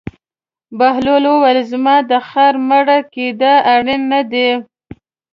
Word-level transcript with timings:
بهلول 0.77 1.23
وویل: 1.29 1.59
زما 1.71 1.95
د 2.09 2.11
خر 2.29 2.53
مړه 2.69 2.97
کېدل 3.13 3.55
اړین 3.75 4.01
نه 4.13 4.21
دي. 4.31 4.49